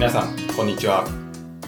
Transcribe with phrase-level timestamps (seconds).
[0.00, 1.04] 皆さんこんにちは。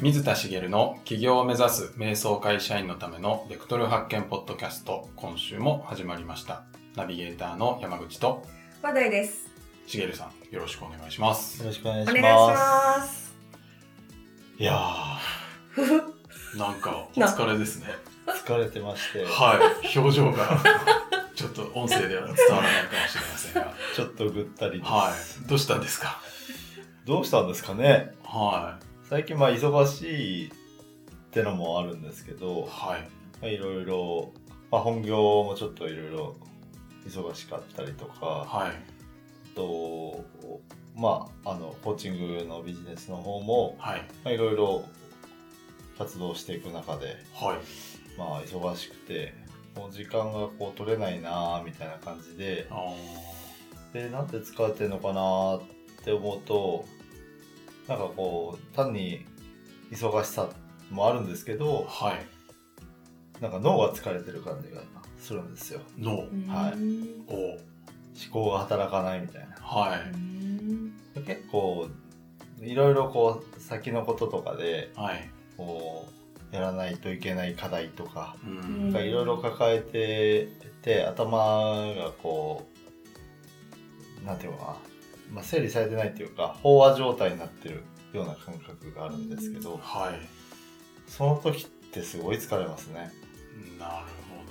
[0.00, 6.62] 水田茂の起業を目指す瞑想会社員のためのベクトル発見ポッドキャスト今週も始まりました。
[6.96, 8.42] ナビゲーターの山口と
[8.80, 9.50] 話題です。
[9.86, 11.60] 茂さんよろしくお願いします。
[11.60, 13.26] よろしくお願いししまます。
[13.26, 13.34] す。
[14.58, 14.80] いや
[15.68, 16.02] ふふ。
[16.56, 17.88] なんかお疲れですね。
[18.26, 19.98] ー、疲れてまして、はい。
[19.98, 20.58] 表情が
[21.36, 23.74] ちょっと音声では伝わらないかもしれませんが。
[23.94, 24.90] ちょっとぐったりです。
[24.90, 25.12] は
[25.44, 25.48] い。
[25.48, 26.18] どうしたんですか？
[27.04, 28.14] どうしたんですかね？
[28.32, 28.78] は
[29.08, 30.50] 最近まあ忙しいっ
[31.30, 33.08] てのもあるんですけいど、はい。
[33.40, 34.32] まあ、いろいろ、
[34.70, 36.36] まあ、本業もちょっといろいろ
[37.06, 38.70] 忙しかったりとか、はい。
[38.70, 40.24] あと、
[40.96, 44.00] まあ、あの、コーチングのビジネスの方も、はい。
[44.24, 44.84] まあ、いろいろ
[45.98, 48.18] 活動していく中で、はい。
[48.18, 49.34] まあ、忙しくて、
[49.76, 52.68] もう時間がこう取れないなぁみたいな感じで、
[53.92, 56.84] でなんで疲れてるのかなって思うと
[57.92, 59.26] なんかこう単に
[59.90, 60.48] 忙しさ
[60.90, 62.26] もあるんですけどはい。
[63.42, 64.80] なんか脳が疲れてる感じが
[65.18, 65.80] するんですよ。
[65.98, 66.72] のはい。
[66.72, 67.34] うんお。
[67.34, 67.60] 思
[68.30, 69.56] 考が働かないみたいな。
[69.56, 71.20] はい。
[71.26, 71.88] 結構
[72.62, 75.30] いろいろこう先のこととかではい。
[75.58, 76.08] こ
[76.50, 78.88] うやらないといけない課題とかうん。
[78.90, 80.48] いろいろ抱えて
[80.80, 81.38] て頭
[81.94, 82.66] がこ
[84.22, 84.76] うなんていうのかな、
[85.32, 90.20] まあ、整理されてないっていうか飽和状態になってるような感覚があるんですけど、はい。
[91.06, 93.10] その時ってすごい疲れますね。
[93.78, 94.44] なるほ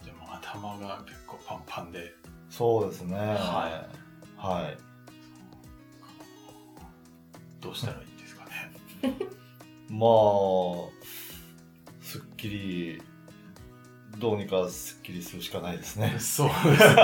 [0.00, 0.04] ど。
[0.04, 2.14] でも頭が結構パンパンで。
[2.48, 3.16] そうですね。
[3.16, 3.86] は
[4.36, 4.78] はい。
[7.60, 8.72] どうしたらいいんですかね。
[9.90, 10.96] まあ
[12.00, 13.02] すっきり
[14.18, 16.16] どうにかすっきりするしかないですね。
[16.18, 16.72] そうですね。
[16.72, 16.96] どうに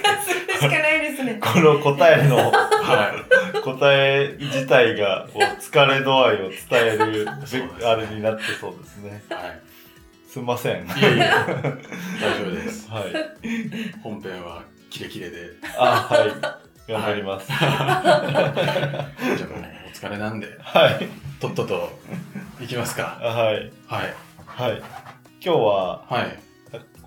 [0.00, 1.38] かするしかないですね。
[1.42, 3.12] この答えのは
[3.64, 7.32] 答え自体がこう疲れ度合いを伝えるね
[7.84, 9.22] あれになってそうですね。
[9.28, 9.60] いはい。
[10.28, 10.86] すいません。
[10.86, 12.88] いやいや 大丈夫です。
[12.88, 13.04] はい。
[14.04, 15.50] 本編はキレキレで。
[15.76, 16.92] あはい。
[16.92, 17.48] 頑張ります。
[17.48, 18.22] じゃあ
[19.50, 20.46] もうお疲れなんで。
[20.60, 21.08] はい。
[21.40, 21.98] とっとと
[22.60, 23.18] いきますか。
[23.20, 23.72] はい。
[23.86, 24.14] はい。
[24.46, 24.78] はい。
[25.40, 26.38] 今日ははい。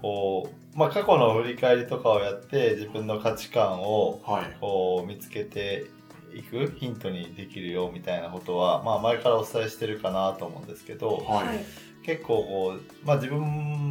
[0.02, 4.58] こうまあ過去の振り返りとかをやって自分の価値観をはい。
[4.62, 5.88] こう見つけて
[6.34, 11.66] いくヒントにできるよみたいなことは、まあ、前からお伝えしてるかなと思うんですけどはい。
[12.06, 13.42] 結構こう、まあ、自分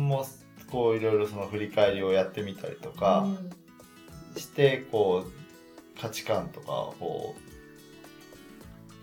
[0.09, 0.27] も
[0.71, 3.27] こういろいろその振り返りをやってみたりとか
[4.37, 7.35] してこう価値観とかを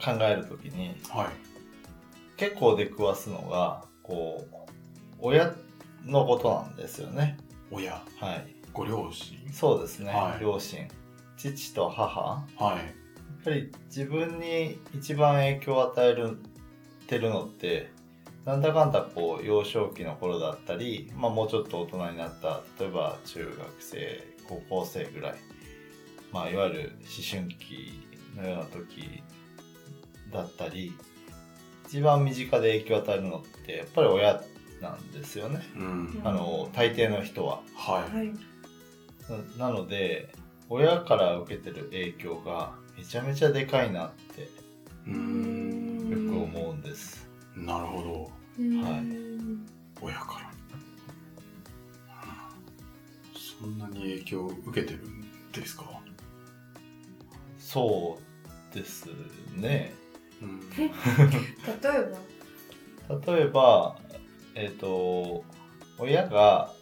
[0.04, 1.47] 考えるときにはい
[2.38, 4.56] 結構出くわすのがこう
[5.20, 5.56] 親
[6.06, 7.38] のことなんですよね。
[7.72, 7.94] 親？
[8.20, 9.52] はい、ご両親？
[9.52, 10.42] そうですね、はい。
[10.42, 10.88] 両親。
[11.36, 12.20] 父と母。
[12.20, 12.60] はい。
[12.60, 16.38] やっぱり自分に一番影響を与える
[17.08, 17.90] てるのって
[18.46, 25.36] なんだかんだこう幼少期の頃だったり、まあ、もうちょっと大人になった例えば中学生高校生ぐらい、
[26.32, 28.06] まあ、いわゆる思春期
[28.36, 29.24] のような時
[30.32, 30.94] だったり
[31.88, 34.44] 一番身近で影響を与えるのってやっぱり親
[34.82, 37.62] なんですよねうんあの大抵の人は。
[37.76, 38.34] はいはい。
[39.58, 40.34] ななので
[40.70, 44.50] 親から受けてる影響がめちゃめちゃでかいなって
[45.06, 47.28] うーんよく思うんです。
[47.56, 48.14] なるほど
[48.82, 49.06] はい
[50.02, 50.48] 親から
[53.60, 55.86] そんなに影響を受けてるんですか？
[57.60, 58.20] そ
[58.72, 59.08] うです
[59.56, 59.94] ね。
[60.42, 62.18] うん例えば。
[63.34, 63.98] 例えば、
[64.54, 65.46] えっ、と、
[65.98, 66.74] 親が、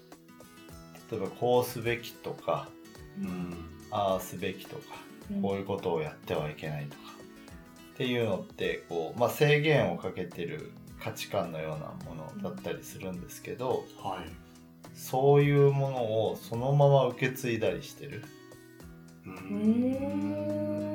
[1.11, 2.67] 例えばこうすべきとか、
[3.19, 3.53] うん
[3.91, 4.81] ああすべきとか、
[5.41, 7.01] こういうことをやってはいけないとか、
[7.93, 14.45] っていうのって、こう、まあ、制限をかけてる価値観のようなものだったりするんですけど、はい
[14.95, 15.97] そういうもの
[16.29, 18.23] をそのまま受け継いだりしてる。
[19.25, 20.94] ううーん。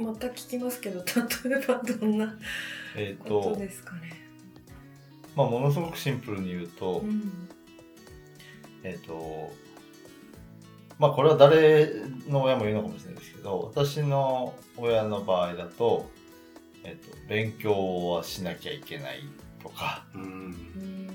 [0.00, 1.04] また聞きますけど、
[1.44, 2.34] 例えばどんな
[3.24, 4.12] ことですかね。
[5.36, 7.48] まあ、ものすごくシンプルに言うと、うん。
[8.82, 9.52] えっ、と、
[10.98, 11.92] まあこれは誰
[12.28, 16.10] の親も言うのかもしれないですけど、私の親の場合だと、
[16.84, 19.20] えっ、と、勉強はしなきゃいけない
[19.62, 21.10] とか、うんうん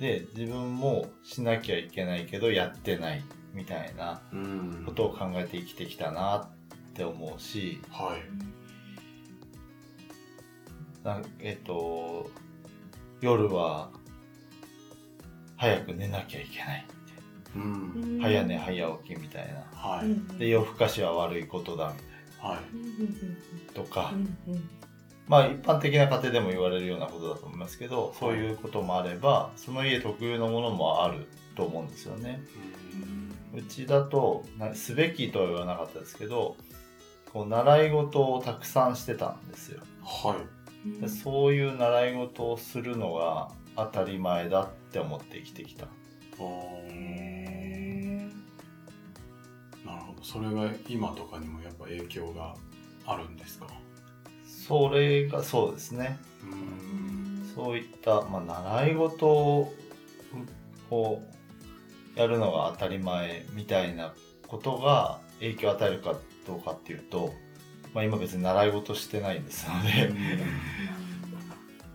[0.00, 6.57] で、自分もしなきゃいけないけどやってないみたいなうんことを考えて生きてきたなっ
[6.98, 8.68] て思うし、はい
[11.04, 12.28] なえっ、と、
[13.20, 13.88] 夜は
[15.56, 16.86] 早く寝なきゃいけない。
[17.56, 18.18] うん。
[18.20, 20.06] 早寝早起きみたいなはい。
[20.06, 22.00] うんで夜更かしは悪いことだみ
[22.40, 23.74] たいはい。
[23.74, 24.70] とか、うんうん
[25.28, 32.40] まあ一般的な家庭でも言われるようなことだと思いますけどそういうこともあればその家特有のものもあると思うんですよね。
[33.54, 36.56] うちだとなすべきとは言わなかったですけど
[37.32, 39.82] こう習い事をたくさんしてたんですよ。
[40.02, 40.36] はい。
[40.38, 40.40] う
[40.88, 45.86] んでそういう習い事をするのが当たり前だって思って生きてきた。
[45.86, 45.92] な
[49.96, 50.22] るほど。
[50.22, 52.54] それが今とかにもやっぱ影響が
[53.04, 53.66] あるんですか？
[54.46, 56.18] それがそうですね。
[56.42, 57.52] うーん。
[57.54, 58.42] そういった、まあ、
[58.80, 59.74] 習い事を
[60.90, 61.20] を
[62.14, 64.14] やるのが当たり前みたいな
[64.46, 66.14] ことが影響を与えるか
[66.48, 67.32] どうかっていうと、
[67.94, 70.12] まあ、今別に習い事してないんですので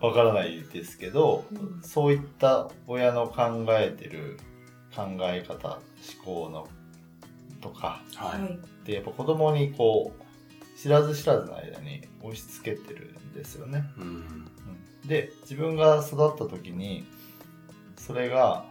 [0.00, 4.38] わからないですけど、うんそういった親の考えてる
[4.94, 5.80] 考え方
[6.24, 6.68] 思考の
[7.60, 8.28] とかは。
[8.28, 13.84] はいいでやっぱ子供にこう知らず知らずの間に押し付けてるんですよね。
[13.96, 14.06] うん。
[14.06, 14.50] うん
[15.06, 17.04] で自分が育った時に
[17.96, 18.64] それが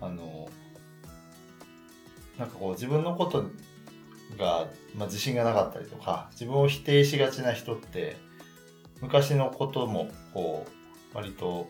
[0.00, 0.48] あの
[2.38, 3.50] なんかこう自分のこと
[4.38, 8.16] が、まあ、自信がなかったりとか自分を否定しがちな人って
[9.00, 10.66] 昔のこともこ
[11.12, 11.68] う割と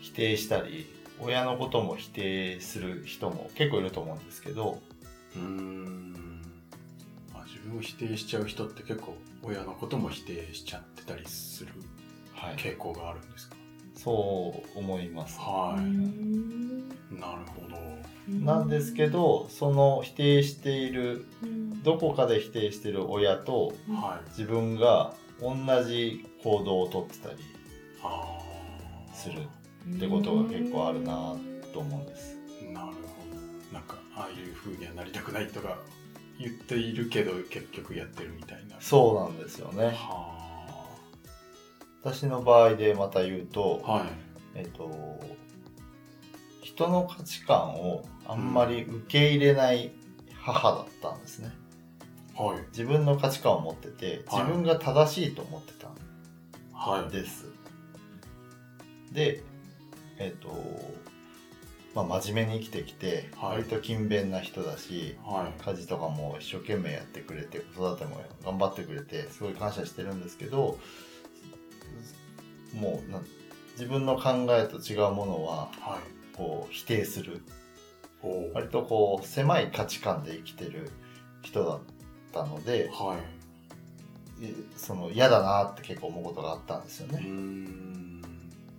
[0.00, 0.86] 否定したり
[1.20, 4.80] 親のことも否定する人も結構いると思うんですけど
[5.34, 6.12] うーん。
[7.32, 11.72] まあ、自分を否定しちゃう人って結構親のことも否定しちゃってたりする
[12.34, 13.56] はい傾向があるんですか？
[13.96, 15.38] そう思います。
[15.38, 17.20] はうんい。
[17.20, 17.53] なるほど。
[18.40, 24.28] なんですけどその否定しているうんどこかで否定してる親とはい。
[24.30, 25.54] 自分が同
[25.84, 27.36] じ行動をとってたり。
[29.14, 29.40] する
[29.96, 31.34] ってことが結構あるな
[31.72, 32.36] と思うんです。
[32.72, 33.72] なるほど。
[33.72, 35.78] なんか、ああいう風にはなりたくないとか
[36.38, 38.76] 言っているけど、結局やってるみたいな。
[38.80, 39.92] そうなんですよね。
[39.94, 40.34] は
[42.02, 43.92] 私の場合でまた言うと、あ。
[43.92, 44.08] はい。
[44.56, 44.90] えっと、
[46.62, 49.92] 人の価値観をあんまり受け入れない
[50.40, 51.52] 母だったんですね。
[52.36, 52.58] はい。
[52.70, 55.94] 自分の価値観を持ってて、はい自分が正しいと思ってたん
[56.72, 57.12] はい。
[57.12, 57.46] です。
[59.12, 59.42] で、
[60.18, 60.48] えっと、
[61.94, 65.62] まあ、真面目に生きてきて、はい割と勤勉な人だし、はい。
[65.62, 70.78] 家事とかも一生懸命やってくれて子育ても頑張ってくれてすごい感謝してるんですけど
[72.74, 73.20] もうな
[73.72, 76.36] 自分の考えと違うものははい。
[76.36, 77.42] こう否定する。
[78.54, 80.90] 割とこう狭い価値観で生きてる
[81.42, 81.80] 人だっ
[82.32, 84.46] たのではい。
[84.46, 87.20] いその嫌だなって結構思うことがあったんですよね。
[87.20, 88.20] ん。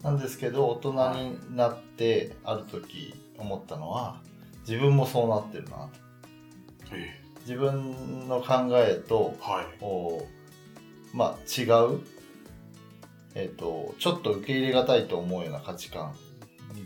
[0.02, 4.22] なんですけど大人になってある時思ったのは
[4.68, 5.90] 自分もそうなってるなと
[6.94, 9.42] え自分の考えとえ。
[9.42, 9.66] はい。
[11.14, 11.64] まあ違
[11.96, 12.02] う、
[13.36, 16.25] えっとちょっと受け入れがたいと思うような価値観に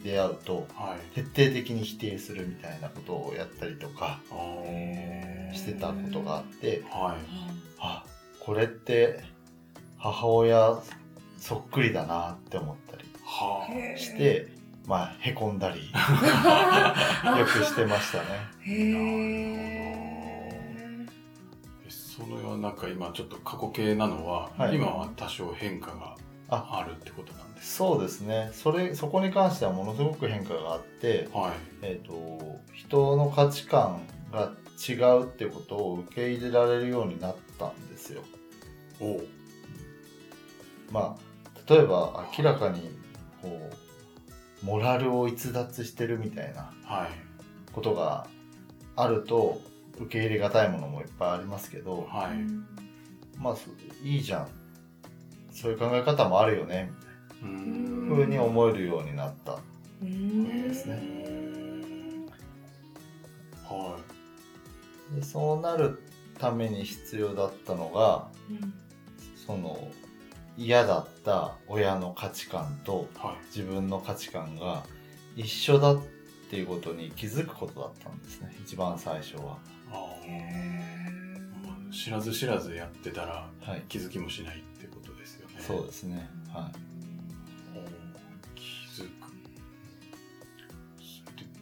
[0.03, 1.21] 出会うとはい。
[1.21, 4.19] 徹底的に否定するみたいなことをやったりとか
[5.53, 7.17] してたことがあってはい。
[7.79, 8.03] あ
[8.39, 9.23] これって
[9.97, 10.79] 母親
[11.37, 13.05] そっくりだなって思ったり
[13.99, 14.47] して
[14.87, 15.91] まあへこんだり
[17.37, 18.25] よくしてましたね。
[18.61, 18.73] へ
[19.85, 20.09] え
[21.89, 26.15] それはなんか今ちょっと過去形なのは、はい今は多少変化が
[26.49, 31.51] ああるってことなんですそうですねそれそこに関してはものすごく変化があってはい。
[31.81, 34.01] えー、と人の価値観
[34.31, 34.51] が
[34.87, 38.23] 違うってことを受け入れられるようになったんですよ。
[38.99, 39.27] おう
[40.91, 42.89] まあ例えば明らかに
[43.41, 43.59] こ
[44.63, 47.09] うモラルを逸脱してるみたいなはい。
[47.71, 48.27] ことが
[48.95, 49.61] あると
[49.99, 53.37] 受け入れがたいものもいっぱいありますけどはい。
[53.37, 53.69] まあそ
[54.03, 54.47] いいじゃん
[55.61, 56.91] そういう考え方もあるよね
[57.41, 59.59] みんたいな風に思えるようになった。
[60.01, 60.97] うんですね
[63.65, 63.97] は
[65.13, 66.01] でそうなる
[66.37, 68.73] ために必要だったのがうん
[69.45, 69.89] その
[70.57, 73.19] 嫌だった親の価値観とい。
[73.19, 73.35] はい。
[73.47, 74.83] 自分の価値観が
[75.35, 76.01] 一緒だっ
[76.49, 79.57] ていうことに気づくことだったんですね一番最初は。
[81.91, 84.78] 知らず知らずやってたらはい、気づきもしないってことですよね。
[85.59, 86.29] そうですね。
[86.53, 86.69] は
[87.75, 87.83] おー
[88.55, 89.09] 気づく。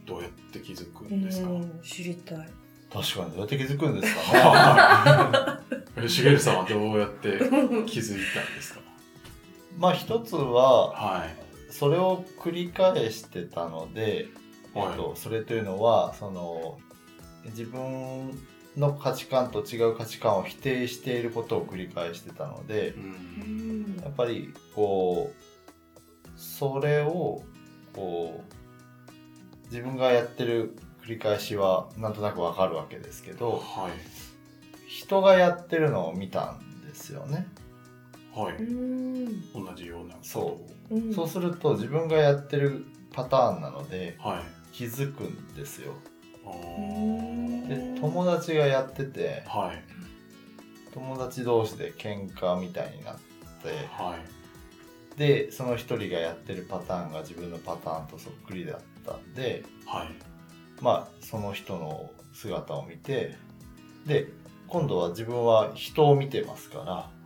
[0.05, 2.37] どうやって気づくーんですか、うん知りたい。
[2.37, 2.41] い。
[2.93, 5.61] 確かにどうやって気づくんですか？
[5.97, 6.03] ね。
[6.05, 7.37] えしげるさんはどうやって
[7.87, 8.79] 気づいたんですか？
[9.77, 11.35] まあ一つははい。
[11.73, 14.29] それを繰り返してたので
[14.73, 16.79] はいえっと、それというのはその
[17.45, 18.31] 自分
[18.77, 22.93] の価値観と違う価値観を否定していることを繰り返してたので
[24.03, 27.41] やっぱりこうそれを
[27.93, 33.91] こう自分がやってる繰り返しはなんとなくわかるわけですけどはい。
[34.87, 37.45] 人がやってるのを見たんですよね。
[38.33, 39.53] はい、うん。
[39.53, 40.95] 同じようなことそう。
[40.95, 41.13] うん。
[41.13, 44.57] そうすると自分がやってるパターンなのではい。
[44.73, 45.93] 気づくんですよ。
[47.67, 49.83] で友達がやっててはい。
[50.93, 53.21] 友達同士で喧嘩みたいになって
[53.91, 55.17] はい。
[55.19, 60.07] でその一人がやってるパターンが自分のパターンとそっくりだったんではい。
[60.81, 63.35] まあその人の姿を見て
[64.05, 64.27] で
[64.67, 66.83] 今度は自分は人を見てますから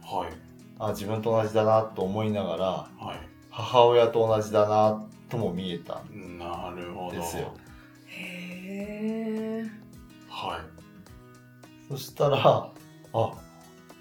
[0.07, 0.33] はい。
[0.79, 3.19] あ自分と同じだなと思いながらはい。
[3.49, 7.17] 母親と同じだなとも見えたんなるほど。
[7.17, 7.53] ですよ
[8.07, 9.20] へえ
[10.47, 10.61] はい。
[11.89, 12.71] そしたらあ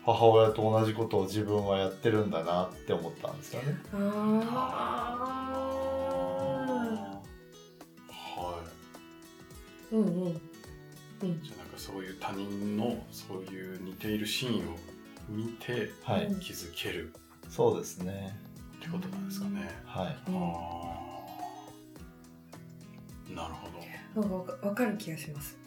[0.07, 3.77] 母親と同じことを自分はやってるんだなって思ったんですよね。
[3.93, 3.97] あ
[8.09, 9.97] はー。
[9.97, 10.41] うんうん。
[11.23, 14.77] うんいじゃあなんかそういう他人のそういう似ているシーンを
[15.29, 17.13] 見てはい、うん気づける。
[17.51, 18.35] そうですね。
[18.79, 20.17] ってことなんですかね、はい。
[20.29, 20.37] うん。
[20.37, 20.47] あ
[23.29, 23.69] あなるほ
[24.15, 24.23] ど。
[24.23, 25.60] なんかわかわかる気がします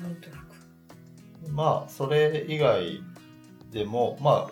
[0.00, 1.50] なんとなく。
[1.50, 3.02] まあそれ以外
[3.70, 4.50] でもまあ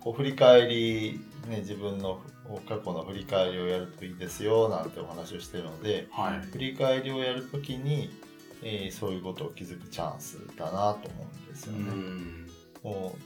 [0.00, 2.20] こう振り返りね自分の
[2.68, 6.40] 過去の振り返りをやるといいですよなんてお話をしてるのではい。
[6.46, 8.10] 振り返りをやるときに、
[8.62, 11.84] えーそういうことを気づくチャンスだなと思うんですうよね。
[11.92, 12.46] ん。
[12.82, 13.16] も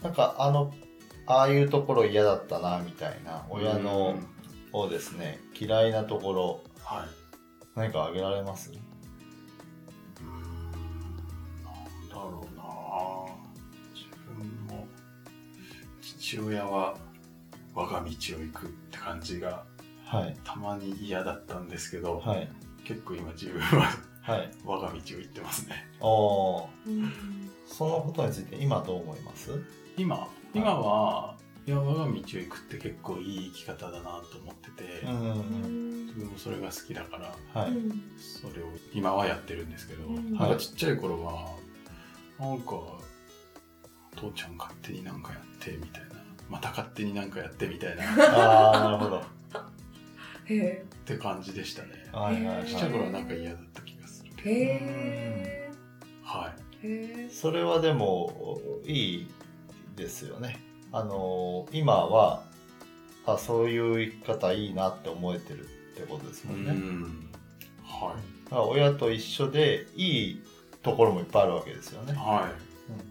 [0.00, 0.72] うなんかあの
[1.26, 4.16] ああいうところ嫌だったなみたいな親の
[4.72, 5.38] をですね。
[5.58, 7.08] 嫌いなところはい。
[7.74, 8.70] 何か挙げられます？
[8.72, 8.74] う
[16.34, 16.96] 父親は
[17.76, 18.10] 我が道を
[18.40, 19.62] 行くって感じが
[20.06, 20.36] はい。
[20.44, 22.48] たまに嫌だったんですけど、はい。
[22.84, 23.88] 結構今自分は
[24.22, 24.50] はい。
[24.64, 25.86] 我が道を行ってますね。
[26.00, 26.68] お
[27.66, 29.50] そのことについて今どう思います？
[29.96, 30.28] 今。
[30.52, 31.36] 今は
[31.66, 35.34] いや我が道を行くって結構いい生き方だなと思ってて、うんうんう
[35.68, 36.06] ん。
[36.06, 40.34] 自分もそれが好きだからはい、うんそれを今はやってるんですけど、うん。
[40.34, 41.48] なんかちっちゃい頃は
[42.40, 42.72] なんか
[44.16, 46.13] 父ちゃん勝手になんかやってみたいな
[46.48, 48.04] また勝手になんかやってみたいな。
[48.04, 49.22] っ ああなるほど。
[50.46, 50.84] へえ。
[51.04, 51.90] て感じでしたね。
[52.12, 52.66] はいはいはい。
[52.66, 54.30] ちっちゃい頃はなんか嫌だった気がする。
[54.44, 55.70] へえ。
[56.22, 56.86] はい。
[56.86, 57.30] へえ。
[57.30, 59.26] それはでもいい
[59.96, 60.60] ですよね。
[60.92, 62.44] あの今は
[63.26, 67.30] あそういう生き方いいなって思えてるってことですうもんね、ん。
[67.82, 70.42] はだから親と一緒でいい
[70.82, 72.12] ところもいっぱいあるわけですよね。
[72.12, 72.63] い、はうん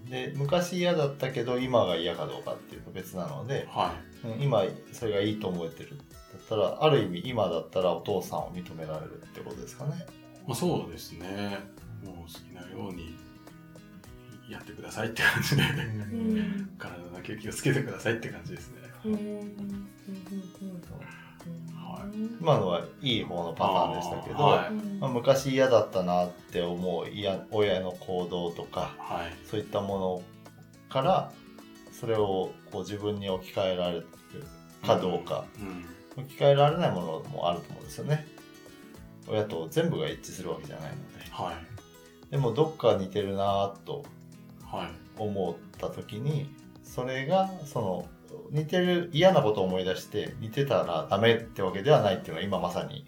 [0.09, 5.97] で昔嫌だったけど今が嫌かどうかっていうと別なのでい、はうん今それがいいと思えてる。
[5.97, 10.05] だったらある意味今だったらお父さんを認められるってことですかね。
[10.45, 11.59] いまあ、そうですね。
[12.03, 13.15] もう好きなように
[14.49, 16.69] やってくださいって感じでうん。
[16.77, 18.83] 体だけ気をつけてくださいって感じですね
[22.39, 24.69] 今のはいい方のパターンでしたけど、はい。
[24.69, 24.99] うん。
[24.99, 29.47] まあ、昔嫌だったなって思う嫌親の行動とかはい。
[29.49, 30.21] そういったもの
[30.89, 31.31] から
[31.91, 34.07] それをこう自分に置き換えられる
[34.85, 36.23] かどうか、うん。
[36.23, 38.27] 置き換えられないものもあると思うんですよね。
[39.27, 41.29] 親と全部が一致するわけじゃないので。
[41.31, 42.31] はい。
[42.31, 44.03] でもどっか似てるなと
[44.65, 44.87] はい。
[45.17, 46.49] 思った時に
[46.83, 48.05] それがその
[48.51, 53.05] 似てる嫌なことを思い出して似てたらダメってわけではないっていうのは今まさに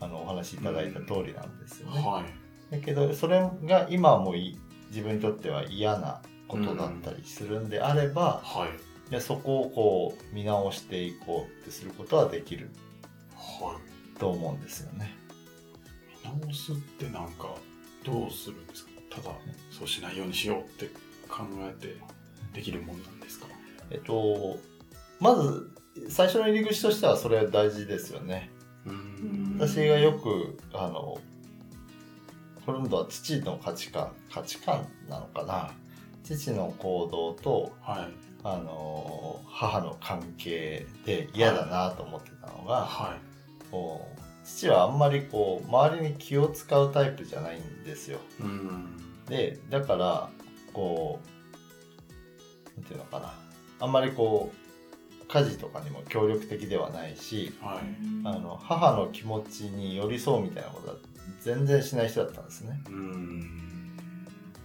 [0.00, 2.00] あのお話しいただいた通りなんですよね。
[2.00, 2.22] は
[2.70, 2.74] い。
[2.74, 4.58] だけどそれが今もい
[4.90, 9.10] 自分にとっては嫌なことだったりするんであれば、はい。
[9.10, 12.70] いやそこをこう見直していこうってすることはできる
[13.34, 13.78] は
[14.16, 14.18] い。
[14.18, 15.16] と思うんですよね。
[16.24, 17.54] 見直すってなんか
[18.04, 18.90] どうするんですか？
[19.10, 19.30] ただ
[19.70, 20.86] そうしないようにしようって
[21.28, 21.96] 考えて
[22.52, 23.46] できるもんなんですか？
[23.90, 24.58] えっと
[25.20, 25.70] まず
[26.08, 28.50] 最初の入り口としてはそれ大事ですよね。
[28.86, 29.58] うーん。
[29.58, 31.18] 私がよくあの
[32.64, 35.70] 今度は父の価値観価値観なのかな。
[36.22, 38.28] 父の行動とはい。
[38.44, 43.20] あの母の関係で嫌だなと思ってたのが、はい。
[43.70, 48.20] こう父はあんまりこう周りに気を使うタイプじゃないんですよ。
[48.40, 48.86] うーん。
[49.26, 50.30] でだから
[50.72, 51.20] こ
[52.76, 53.34] うなんていうのかな
[53.80, 57.78] あんまりこう家事とかにも協力的ではないしはい。
[58.24, 60.96] あの母の気持ちに寄り添うみたいなことは
[61.42, 62.80] 全然しない人だったんですね。
[62.88, 63.96] うん。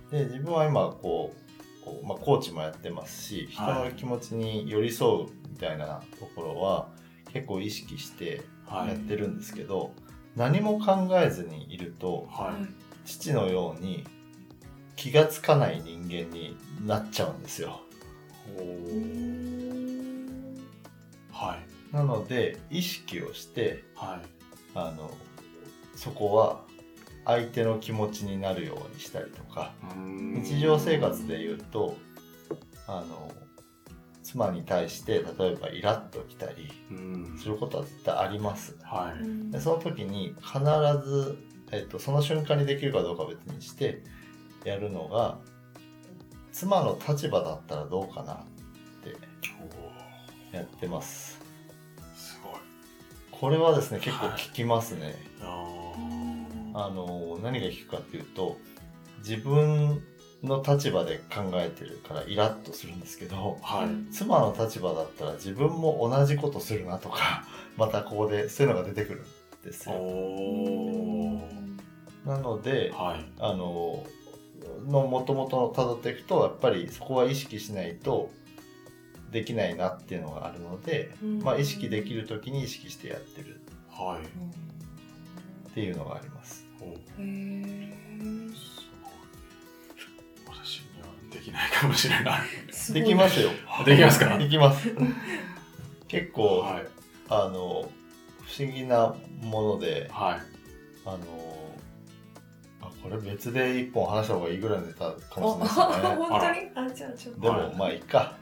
[0.10, 1.44] で自分は今こう
[2.08, 6.88] まあ、コーチもやってますし人の気持ちに寄り添うみたいなところは
[7.34, 8.90] 結構意識してはい。
[8.90, 9.92] やってるんですけど、
[10.38, 12.84] 何も考えずにいるとはい。
[13.06, 14.06] 父のように
[14.96, 16.56] 気がつかない人間に
[16.86, 17.82] なっちゃうんですよ。
[21.32, 21.58] は
[21.92, 21.96] い。
[21.96, 24.28] なので意識をしてはい。
[24.76, 25.12] あの
[25.96, 26.62] そこは
[27.26, 31.96] 相手の気持ちになるようにしたりとか日常生活で言うと
[32.88, 33.32] あの
[34.24, 37.38] 妻に対して例えばイラッときたりうん。
[37.38, 38.76] することは絶対あります。
[38.82, 39.52] はい。
[39.52, 40.60] でその時に必
[41.08, 41.38] ず、
[41.72, 44.04] えっと、その瞬間にできるかどうかは別にして
[44.66, 45.38] やるのが
[46.54, 48.38] 妻の立場だったらどうかなっ
[49.04, 49.16] て
[50.54, 51.42] おやってます。
[51.98, 52.54] ーすごい。
[53.32, 55.16] これはですね結構効きますね。
[55.42, 58.58] ああの何が効くかっていうと
[59.20, 60.04] 自分
[60.44, 64.14] の立場で考えてるからイラッとするんですけどーはい。
[64.14, 67.46] 妻の立場だったら自分も同じことするなとか
[67.78, 69.26] またここでそういうのが出てくるん
[69.64, 69.96] ですよ。
[72.26, 73.26] なのではい。
[73.40, 74.06] あの
[74.88, 78.32] のもともとをたどっていくとやっぱりそこは意識しないと
[79.32, 81.12] できないなっていうのがあるので、
[81.42, 83.62] まあ、意識できる時に意識してやってる。
[83.90, 85.70] はい。
[85.70, 86.66] っていうのがあります。
[91.32, 92.42] できないかもしれない。
[92.94, 93.50] できますよ。
[93.86, 94.38] できますか？
[94.38, 94.94] できます。
[96.08, 96.88] 結構、はい。
[97.30, 97.90] あの
[98.46, 100.42] 不思議なものではい。
[101.06, 101.63] あのあ
[103.04, 106.16] これ別で一本話した方がいいぐらいのネタかもしれあないですね。
[106.16, 106.90] 本当に？
[106.90, 107.42] あじゃあちょっと。
[107.42, 108.38] でも、はいまあいいか。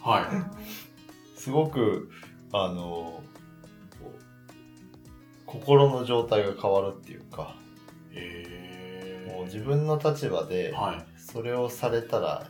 [0.00, 0.24] はい。
[1.38, 2.10] すごく
[2.52, 3.22] あの
[5.44, 7.56] 心の状態が変わるっていうか、
[8.12, 9.32] えー。
[9.36, 11.04] もう自分の立場ではい。
[11.20, 12.48] それをされたら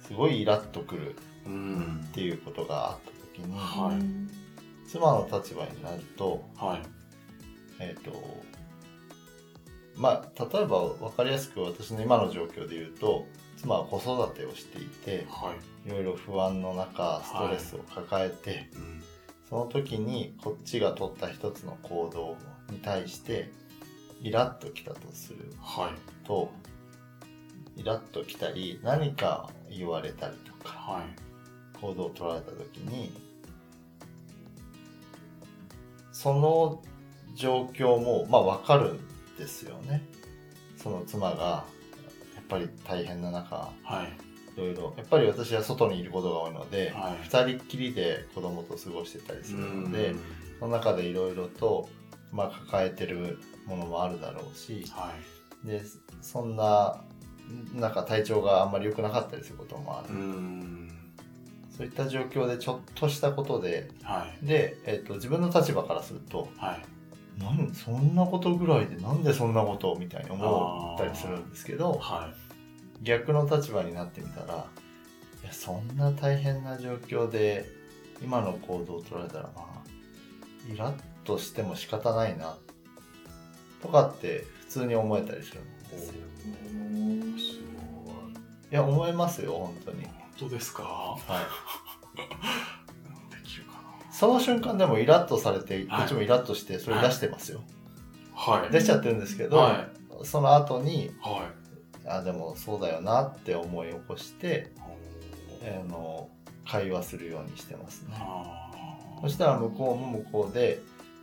[0.00, 4.88] すごいイラッとくるうんっていうことがあった時に、はい。
[4.88, 6.82] 妻の立場になるとはい。
[7.80, 8.10] えっ、と
[9.96, 13.26] まあ例えば分かりやすく私の今の状況で言うと
[13.56, 15.88] 妻は子育てをしていてはい。
[15.88, 19.02] いろいろ不安の中ストレスを抱えて、うん。
[19.48, 22.36] その時にこっちが取った一つの行動
[22.72, 23.50] に対して
[24.22, 25.52] イラッときたとする。
[25.60, 26.26] はい。
[26.26, 26.50] と
[27.76, 31.80] イラッときたり何か言われたりとかはい。
[31.80, 33.14] 行動を取られた時に
[36.12, 36.82] その
[37.34, 39.13] 状況もまあ分かるんです
[39.64, 40.02] よね。
[40.76, 41.64] その妻が
[42.34, 44.34] やっぱり大変な中はい。
[44.56, 47.18] いろいろやっぱり私は外にいることが多いので、はい。
[47.24, 50.14] 二人っきりで子供と過ごしてたりするので、
[50.58, 51.88] その中でいろいろと、
[52.32, 55.12] まあ、抱えてるものもあるだろうしは
[55.64, 55.66] い。
[55.66, 55.82] で
[56.20, 57.02] そんな
[57.74, 60.90] なんか体調があんまり良くなかったりすることもある、うん。
[61.76, 64.46] そういった状況でちょっとしたことではい。
[64.46, 66.82] で、えっと自分の立場からするとはい
[67.38, 72.32] なんそんなことぐらいでなんでそんなことをみたいに思ったりするんですけどは
[73.02, 74.66] 逆の立場になってみたら
[75.42, 77.66] いやそんな大変な状況で
[78.22, 80.94] 今の行動を取られたらまあイラッ
[81.24, 82.56] としても仕方ないな
[83.82, 86.12] とかって普通に思えたりするんいですよ。
[87.38, 87.58] す
[88.06, 88.32] ごい。
[88.70, 90.82] いや思えますよ本当に、本当ですか？
[90.82, 91.18] は
[92.16, 92.18] い、
[94.18, 96.04] その瞬間でもイラッとされてこはい。
[96.06, 97.60] っちもイラッとしてそれ出してますよ、
[98.36, 98.70] なはい。
[98.70, 99.88] 出ちゃってるんですけど、は
[100.22, 100.24] い。
[100.26, 101.48] その後には
[102.06, 102.08] い。
[102.08, 104.70] あでもそうだよなって思い起こして
[105.62, 106.28] あの
[106.66, 108.14] 会話するようにしてますね。
[109.22, 110.80] そしたら向こうも向こうで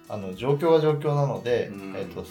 [0.10, 1.96] あの状況は状況なので、うん。
[1.96, 2.26] えっと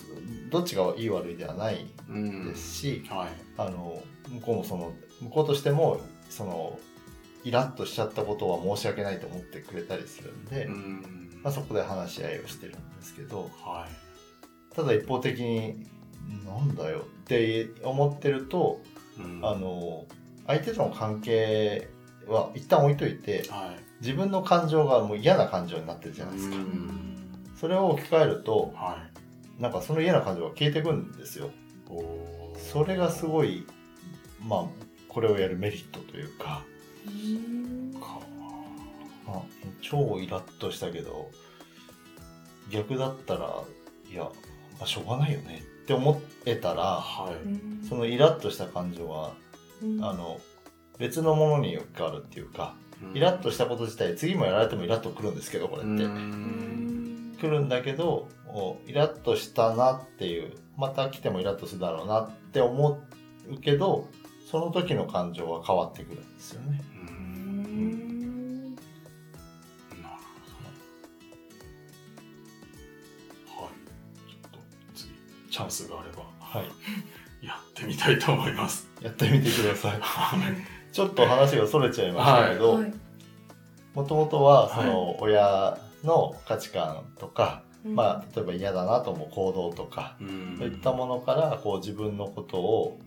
[0.51, 2.49] どっちがいい悪いではないうん。
[2.49, 3.29] ですし、はい。
[3.57, 4.93] あの向こうもその
[5.23, 6.79] 向こうとしてもその
[7.45, 11.41] イラッとしちゃったことは申し訳ないと思ってくれたりするんで、うん。
[11.43, 14.75] まあ、そこで話し合いをしてるんですけどはい。
[14.75, 15.87] ただ一方的に
[16.45, 18.81] 「なんだよ」って思ってると
[19.19, 19.41] うん。
[19.43, 20.07] あの
[20.47, 21.89] 相手との関係
[22.27, 23.85] は一旦置いといてはい。
[24.03, 26.57] 自分の感情がもう嫌な感情になってるじゃないですか。
[26.57, 27.27] うん。
[27.59, 28.99] それを置き換えるとは
[29.59, 29.63] い。
[29.63, 31.51] なんかその嫌な感情が消えてくんですよ。
[32.57, 33.67] それがすごい
[34.41, 34.65] まあ
[35.09, 36.63] これをやるメリットというか
[38.01, 38.21] か。
[39.29, 39.43] あ
[39.81, 41.31] 超イラッとしたけど
[42.71, 43.63] 逆だったら
[44.11, 44.31] いや、ま
[44.83, 45.63] あ、しょうがないよね。
[45.83, 47.87] って思えたらはい。
[47.87, 49.35] そのイラッとした感情は
[49.83, 50.41] あの
[50.99, 53.17] 別のものによくあるっていうかうん。
[53.17, 57.37] イラッとしたこと自体次もやられてもイラッとくるんですけどこれって、ううんん。
[57.41, 63.01] 来るんだけどおイラッとしたなっていうまた来てもイラッとするだろうなって思
[63.49, 64.09] うけど
[64.51, 66.83] その時の感情は変わってくるんですよね。
[66.93, 67.63] ううん。
[68.73, 68.85] んなる
[73.47, 73.63] ほど。
[73.63, 73.73] はい。
[74.29, 74.59] ちょっと
[74.95, 75.13] 次
[75.53, 76.67] チャンスがあればはい、
[77.47, 78.89] やってみたいと思います。
[79.01, 80.01] やってみてください。
[80.01, 80.41] はい。
[80.93, 82.93] ちょっと話がそれちゃいましたけど、はい。
[83.95, 87.95] もともとはその親の価値観とか、うん。
[87.95, 90.57] まあ、例えば嫌だなと思う行動とか、うん。
[90.59, 92.99] そういったものからこう自分のことを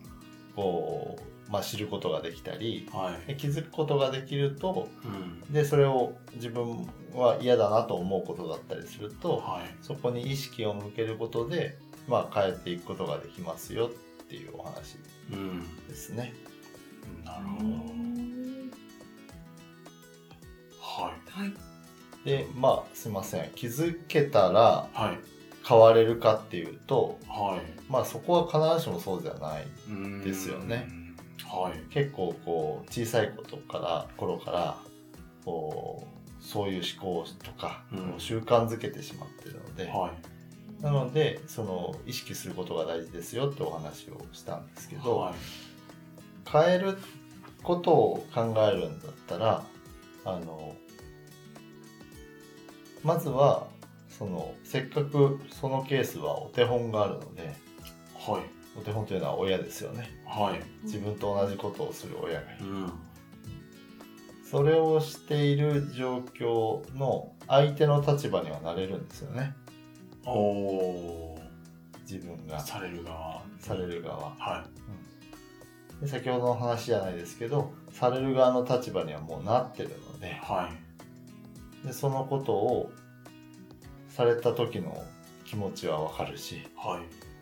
[0.56, 3.28] こう、まあ、知ることができたりはい。
[3.28, 5.54] で気づくことができるとうん。
[5.54, 9.76] でそれを自分は嫌だなと思うことだったりするとはい。
[9.82, 11.78] そこに意識を向けることで、
[12.08, 14.98] まあ、変えていくことができますよっていうお話
[15.32, 15.88] うん。
[15.88, 16.34] ですね。
[17.24, 17.66] なるほど。
[17.66, 18.72] うん
[20.80, 21.40] はい。
[21.42, 21.54] はい。
[22.26, 23.50] でまあすいません。
[23.56, 25.18] 気づけたらはい。
[25.66, 27.62] 変われるかっていうとはい。
[27.90, 30.88] まあそこは必ずしもそうじゃないうんですよね
[31.46, 31.80] はい。
[31.94, 34.78] 結構こう小さいことから頃から
[35.46, 38.20] こうそういう思考とか、うん。
[38.20, 40.84] 習慣づけてしまってるので、はい。
[40.84, 45.34] なのでその意識することが大事ですよってお話をしたんですけど、はい。
[46.52, 46.98] 変える
[47.64, 49.64] ことを考えるんだったら
[50.26, 50.76] あの
[53.04, 53.68] まずは
[54.10, 57.56] そのせっかくそのケースはお手本があるので
[58.16, 58.42] はい。
[58.76, 60.64] お手本というのは親ですよねはい。
[60.84, 62.66] 自分と同じことをする親がいる。
[62.66, 62.94] うん。
[64.50, 69.54] それをしている状況の相手の立場にはなれるんですよね。
[70.26, 71.40] おお
[72.02, 72.60] 自分が。
[72.60, 73.44] される側。
[73.60, 74.32] される側。
[74.38, 74.66] は
[76.02, 80.28] で先ほどの話じゃないですけどされる側の立場にはもうなってるので。
[80.28, 80.70] いは
[81.84, 81.88] い。
[81.88, 82.92] でそのことを
[84.10, 85.04] された時の
[85.46, 86.68] 気持ちはわかるし。
[86.76, 87.33] はい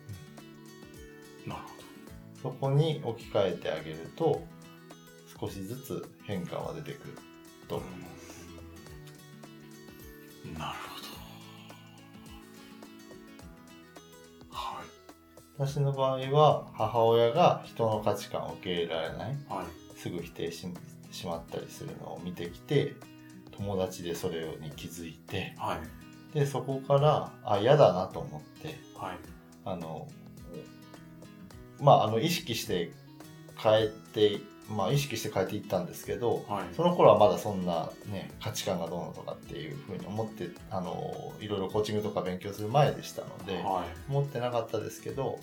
[2.42, 4.42] そこに置き換えてあげると
[5.40, 7.18] 少しずつ変化は出てくる
[7.68, 8.46] とほ思います。
[10.44, 11.00] どなるほ
[14.50, 14.56] ど。
[14.56, 14.86] はい。
[15.58, 19.36] 私の場合は母親が人の価値観を受け入れられない。
[19.48, 19.98] はい。
[19.98, 20.66] すぐ否定し
[21.12, 22.94] しまったりするのを見てきて
[23.52, 25.76] 友達でそれに気づいては
[26.34, 26.38] い。
[26.38, 29.18] でそこからあ嫌だなと思ってはい。
[29.64, 30.08] あの
[31.82, 32.92] まああの意識して
[33.56, 34.40] 変えて
[34.70, 36.74] まあ意識して変えていったんですけどはい。
[36.74, 44.10] その頃はまだそんなね価値観がどうのとかっていうふうに思ってあのいろいろコーチングとか勉強する前でしたので、はい。
[44.10, 45.40] 思ってなかったですけど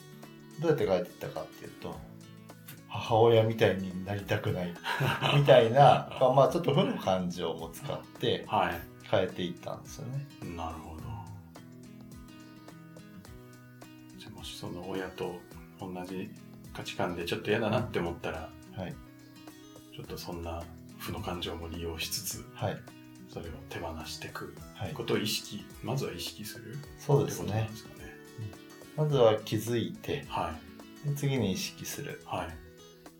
[0.62, 1.95] どうやって変えていったかっていうと
[2.88, 4.73] 母親みたいになりたくない
[5.38, 8.80] みたいなまあまあちょっと負の感情も使ってはい。
[9.12, 10.28] 変えていったんですよね。
[10.56, 11.02] なるほど。
[14.19, 15.39] じゃあもしその親と
[15.80, 16.30] 同じ
[16.74, 18.96] 価値観でちょっと嫌だなって思ったらはい。
[19.96, 20.63] ちょっとそんな
[20.98, 22.78] 負の感情も利用しつつはい。
[23.32, 24.94] それを手放していくはい。
[24.94, 27.46] ことを意識まずは意識するそうですね。
[27.46, 28.15] ってことなんですかね。
[28.98, 30.54] まずは気づいては
[31.06, 31.10] い。
[31.10, 32.48] で次に意識するはい。
[32.48, 32.52] っ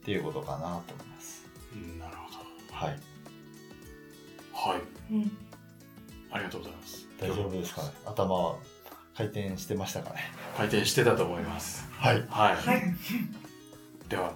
[0.04, 1.45] ていうことかなと思います。
[1.74, 2.98] うんなるほはい。
[2.98, 4.82] どはい。
[5.13, 5.32] うん。
[6.32, 7.08] ありがとうございます。
[7.19, 7.89] 大丈夫ですかね？
[8.06, 8.56] 頭は
[9.15, 10.32] 回転してましたかね。
[10.58, 11.88] 回転してたと思います。
[11.91, 12.26] はい。
[12.30, 12.95] はい、はい。
[14.08, 14.34] では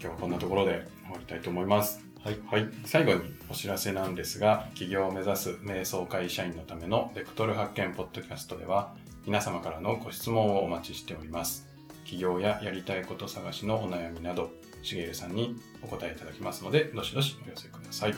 [0.00, 2.04] 日はこんなところで終わりたいと思います。
[2.22, 2.38] はい。
[2.50, 8.94] はい、最後にお知らせなんですが起業を目指す瞑想会社員のためのベクトル発見ポッドキャストでは
[9.26, 11.66] 皆様からのご質問をお待ちしております。
[12.04, 14.50] 起業ややりたいこと探しのお悩みなど
[14.82, 18.14] しげるさんにお答えいただきますのでどしどしお寄せください。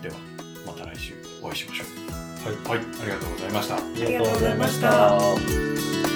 [0.00, 0.14] では
[0.66, 2.12] また来週お会いしましょう。
[2.12, 3.76] はい、はい、ありがとうございました。
[3.76, 6.11] ありがとうございました。